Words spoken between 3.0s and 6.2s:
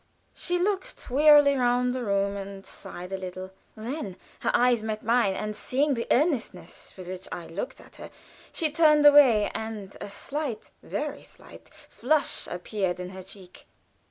a little. Then her eyes met mine; and seeing the